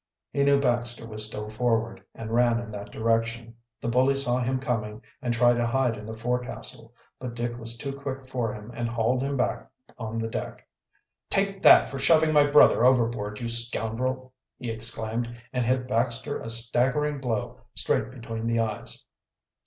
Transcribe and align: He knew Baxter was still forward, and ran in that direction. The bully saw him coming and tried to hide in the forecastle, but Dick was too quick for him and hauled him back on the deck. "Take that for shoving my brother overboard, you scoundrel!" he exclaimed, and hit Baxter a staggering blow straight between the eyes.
He 0.31 0.43
knew 0.43 0.59
Baxter 0.59 1.05
was 1.05 1.27
still 1.27 1.47
forward, 1.47 2.03
and 2.15 2.31
ran 2.33 2.59
in 2.59 2.71
that 2.71 2.89
direction. 2.91 3.55
The 3.81 3.87
bully 3.87 4.15
saw 4.15 4.39
him 4.39 4.59
coming 4.59 5.03
and 5.21 5.31
tried 5.31 5.57
to 5.57 5.67
hide 5.67 5.95
in 5.95 6.07
the 6.07 6.17
forecastle, 6.17 6.91
but 7.19 7.35
Dick 7.35 7.55
was 7.59 7.77
too 7.77 7.93
quick 7.93 8.25
for 8.25 8.51
him 8.51 8.71
and 8.73 8.89
hauled 8.89 9.21
him 9.21 9.37
back 9.37 9.69
on 9.99 10.17
the 10.17 10.27
deck. 10.27 10.67
"Take 11.29 11.61
that 11.61 11.91
for 11.91 11.99
shoving 11.99 12.33
my 12.33 12.49
brother 12.49 12.83
overboard, 12.83 13.39
you 13.39 13.47
scoundrel!" 13.47 14.33
he 14.57 14.71
exclaimed, 14.71 15.37
and 15.53 15.67
hit 15.67 15.87
Baxter 15.87 16.37
a 16.39 16.49
staggering 16.49 17.19
blow 17.21 17.61
straight 17.75 18.09
between 18.09 18.47
the 18.47 18.57
eyes. 18.59 19.05